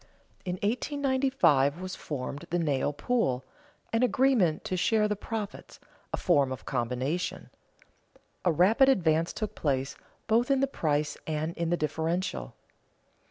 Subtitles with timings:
[0.45, 3.45] In 1895 was formed the nail pool,
[3.93, 5.79] an agreement to share the profits,
[6.11, 7.51] a form of combination.
[8.43, 9.95] A rapid advance took place,
[10.25, 12.55] both in the price and in the differential.